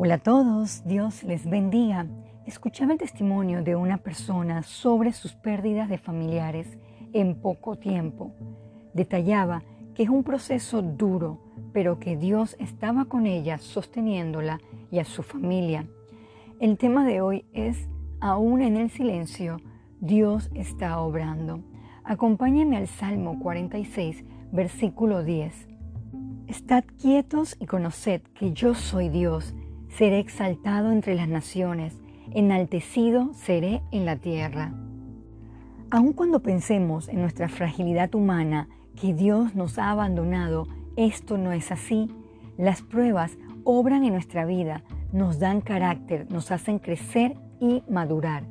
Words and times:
Hola 0.00 0.14
a 0.14 0.18
todos, 0.18 0.84
Dios 0.86 1.24
les 1.24 1.50
bendiga. 1.50 2.06
Escuchaba 2.46 2.92
el 2.92 3.00
testimonio 3.00 3.64
de 3.64 3.74
una 3.74 3.98
persona 3.98 4.62
sobre 4.62 5.10
sus 5.10 5.34
pérdidas 5.34 5.88
de 5.88 5.98
familiares 5.98 6.78
en 7.12 7.34
poco 7.34 7.74
tiempo. 7.74 8.32
Detallaba 8.94 9.64
que 9.96 10.04
es 10.04 10.08
un 10.08 10.22
proceso 10.22 10.82
duro, 10.82 11.40
pero 11.72 11.98
que 11.98 12.16
Dios 12.16 12.54
estaba 12.60 13.06
con 13.06 13.26
ella 13.26 13.58
sosteniéndola 13.58 14.60
y 14.92 15.00
a 15.00 15.04
su 15.04 15.24
familia. 15.24 15.84
El 16.60 16.78
tema 16.78 17.04
de 17.04 17.20
hoy 17.20 17.44
es, 17.52 17.88
aún 18.20 18.62
en 18.62 18.76
el 18.76 18.90
silencio, 18.90 19.56
Dios 19.98 20.48
está 20.54 21.00
obrando. 21.00 21.64
Acompáñenme 22.04 22.76
al 22.76 22.86
Salmo 22.86 23.40
46, 23.40 24.22
versículo 24.52 25.24
10. 25.24 25.66
Estad 26.46 26.84
quietos 27.02 27.56
y 27.58 27.66
conoced 27.66 28.22
que 28.38 28.52
yo 28.52 28.76
soy 28.76 29.08
Dios 29.08 29.56
Seré 29.98 30.20
exaltado 30.20 30.92
entre 30.92 31.16
las 31.16 31.26
naciones, 31.26 31.98
enaltecido 32.32 33.34
seré 33.34 33.82
en 33.90 34.04
la 34.04 34.14
tierra. 34.14 34.72
Aun 35.90 36.12
cuando 36.12 36.40
pensemos 36.40 37.08
en 37.08 37.20
nuestra 37.20 37.48
fragilidad 37.48 38.14
humana, 38.14 38.68
que 38.94 39.12
Dios 39.12 39.56
nos 39.56 39.76
ha 39.76 39.90
abandonado, 39.90 40.68
esto 40.94 41.36
no 41.36 41.50
es 41.50 41.72
así. 41.72 42.14
Las 42.56 42.80
pruebas 42.80 43.38
obran 43.64 44.04
en 44.04 44.12
nuestra 44.12 44.44
vida, 44.44 44.84
nos 45.12 45.40
dan 45.40 45.60
carácter, 45.60 46.30
nos 46.30 46.52
hacen 46.52 46.78
crecer 46.78 47.34
y 47.58 47.82
madurar. 47.90 48.44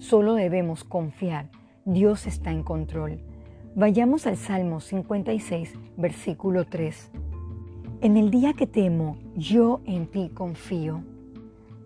Solo 0.00 0.34
debemos 0.34 0.84
confiar, 0.84 1.48
Dios 1.86 2.26
está 2.26 2.50
en 2.50 2.62
control. 2.62 3.22
Vayamos 3.74 4.26
al 4.26 4.36
Salmo 4.36 4.80
56, 4.80 5.78
versículo 5.96 6.66
3. 6.66 7.10
En 8.02 8.16
el 8.16 8.30
día 8.30 8.54
que 8.54 8.66
temo, 8.66 9.18
yo 9.36 9.82
en 9.84 10.06
ti 10.06 10.30
confío. 10.32 11.02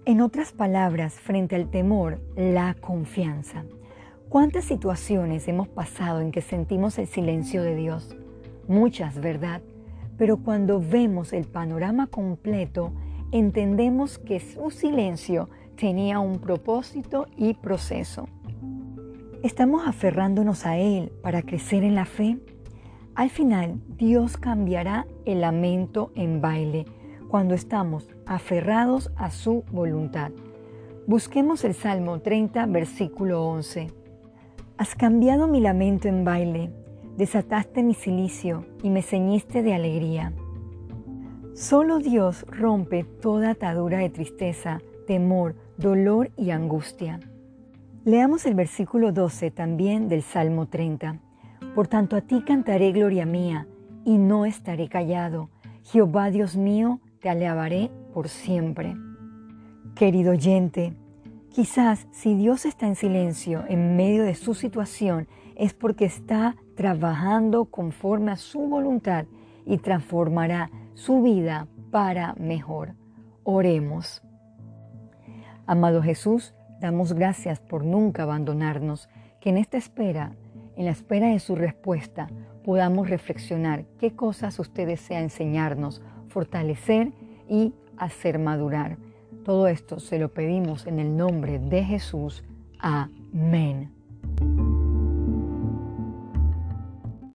En 0.04 0.20
otras 0.20 0.52
palabras, 0.52 1.14
frente 1.14 1.56
al 1.56 1.68
temor, 1.68 2.20
la 2.36 2.74
confianza. 2.74 3.64
¿Cuántas 4.28 4.64
situaciones 4.64 5.48
hemos 5.48 5.66
pasado 5.66 6.20
en 6.20 6.30
que 6.30 6.40
sentimos 6.40 7.00
el 7.00 7.08
silencio 7.08 7.64
de 7.64 7.74
Dios? 7.74 8.16
Muchas, 8.68 9.20
¿verdad? 9.20 9.60
Pero 10.16 10.36
cuando 10.36 10.78
vemos 10.78 11.32
el 11.32 11.46
panorama 11.46 12.06
completo, 12.06 12.92
entendemos 13.32 14.18
que 14.18 14.38
su 14.38 14.70
silencio 14.70 15.48
tenía 15.74 16.20
un 16.20 16.38
propósito 16.38 17.26
y 17.36 17.54
proceso. 17.54 18.28
¿Estamos 19.42 19.82
aferrándonos 19.84 20.64
a 20.64 20.78
Él 20.78 21.10
para 21.22 21.42
crecer 21.42 21.82
en 21.82 21.96
la 21.96 22.04
fe? 22.04 22.38
Al 23.14 23.30
final, 23.30 23.80
Dios 23.96 24.36
cambiará 24.36 25.06
el 25.24 25.42
lamento 25.42 26.10
en 26.16 26.40
baile 26.40 26.84
cuando 27.28 27.54
estamos 27.54 28.08
aferrados 28.26 29.12
a 29.14 29.30
su 29.30 29.62
voluntad. 29.70 30.32
Busquemos 31.06 31.64
el 31.64 31.74
Salmo 31.74 32.20
30, 32.20 32.66
versículo 32.66 33.46
11. 33.46 33.86
Has 34.78 34.96
cambiado 34.96 35.46
mi 35.46 35.60
lamento 35.60 36.08
en 36.08 36.24
baile, 36.24 36.72
desataste 37.16 37.84
mi 37.84 37.94
silicio 37.94 38.66
y 38.82 38.90
me 38.90 39.02
ceñiste 39.02 39.62
de 39.62 39.74
alegría. 39.74 40.32
Solo 41.54 42.00
Dios 42.00 42.44
rompe 42.48 43.04
toda 43.04 43.50
atadura 43.50 43.98
de 43.98 44.10
tristeza, 44.10 44.80
temor, 45.06 45.54
dolor 45.76 46.32
y 46.36 46.50
angustia. 46.50 47.20
Leamos 48.04 48.44
el 48.44 48.56
versículo 48.56 49.12
12 49.12 49.52
también 49.52 50.08
del 50.08 50.22
Salmo 50.22 50.66
30. 50.66 51.20
Por 51.74 51.88
tanto 51.88 52.14
a 52.14 52.20
ti 52.20 52.42
cantaré 52.42 52.92
gloria 52.92 53.26
mía, 53.26 53.66
y 54.04 54.18
no 54.18 54.44
estaré 54.44 54.88
callado. 54.88 55.50
Jehová 55.82 56.30
Dios 56.30 56.56
mío, 56.56 57.00
te 57.20 57.28
alabaré 57.28 57.90
por 58.12 58.28
siempre. 58.28 58.94
Querido 59.94 60.32
oyente, 60.32 60.94
quizás 61.50 62.06
si 62.12 62.34
Dios 62.34 62.64
está 62.64 62.86
en 62.86 62.96
silencio 62.96 63.64
en 63.68 63.96
medio 63.96 64.24
de 64.24 64.34
su 64.34 64.54
situación, 64.54 65.26
es 65.56 65.74
porque 65.74 66.04
está 66.04 66.56
trabajando 66.76 67.66
conforme 67.66 68.32
a 68.32 68.36
su 68.36 68.60
voluntad 68.60 69.26
y 69.64 69.78
transformará 69.78 70.70
su 70.94 71.22
vida 71.22 71.66
para 71.90 72.34
mejor. 72.34 72.94
Oremos. 73.42 74.22
Amado 75.66 76.02
Jesús, 76.02 76.54
damos 76.80 77.14
gracias 77.14 77.60
por 77.60 77.84
nunca 77.84 78.24
abandonarnos, 78.24 79.08
que 79.40 79.50
en 79.50 79.58
esta 79.58 79.76
espera 79.76 80.36
en 80.76 80.86
la 80.86 80.90
espera 80.90 81.28
de 81.28 81.38
su 81.38 81.54
respuesta, 81.54 82.28
podamos 82.64 83.10
reflexionar 83.10 83.84
qué 83.98 84.14
cosas 84.14 84.58
usted 84.58 84.86
desea 84.86 85.20
enseñarnos, 85.20 86.02
fortalecer 86.28 87.12
y 87.48 87.74
hacer 87.96 88.38
madurar. 88.38 88.96
Todo 89.44 89.68
esto 89.68 90.00
se 90.00 90.18
lo 90.18 90.32
pedimos 90.32 90.86
en 90.86 90.98
el 90.98 91.16
nombre 91.16 91.58
de 91.58 91.84
Jesús. 91.84 92.42
Amén. 92.78 93.90